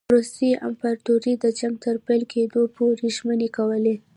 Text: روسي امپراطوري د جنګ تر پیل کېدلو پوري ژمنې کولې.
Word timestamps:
روسي 0.15 0.49
امپراطوري 0.67 1.33
د 1.39 1.45
جنګ 1.59 1.75
تر 1.85 1.95
پیل 2.05 2.21
کېدلو 2.31 2.63
پوري 2.75 3.07
ژمنې 3.17 3.49
کولې. 3.57 3.95